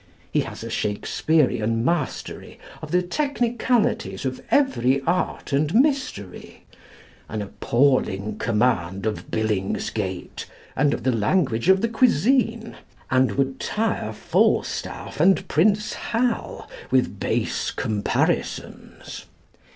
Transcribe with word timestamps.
He 0.31 0.39
has 0.39 0.63
a 0.63 0.69
Shakespearean 0.71 1.85
mastery 1.85 2.59
of 2.81 2.89
the 2.89 3.03
technicalities 3.03 4.25
of 4.25 4.41
every 4.49 4.99
art 5.01 5.53
and 5.53 5.71
mystery, 5.75 6.65
an 7.29 7.43
appalling 7.43 8.39
command 8.39 9.05
of 9.05 9.29
billingsgate 9.29 10.47
and 10.75 10.95
of 10.95 11.03
the 11.03 11.11
language 11.11 11.69
of 11.69 11.81
the 11.81 11.87
cuisine, 11.87 12.77
and 13.11 13.33
would 13.33 13.59
tire 13.59 14.11
Falstaff 14.11 15.19
and 15.19 15.47
Prince 15.47 15.93
Hal 15.93 16.67
with 16.89 17.19
base 17.19 17.69
comparisons. 17.69 19.27